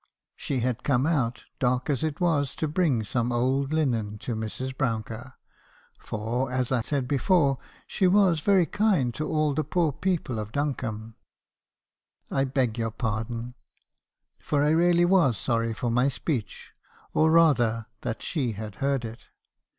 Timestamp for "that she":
18.01-18.53